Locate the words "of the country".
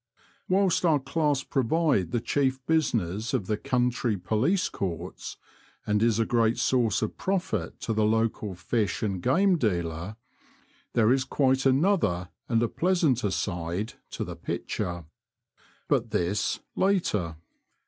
3.35-4.17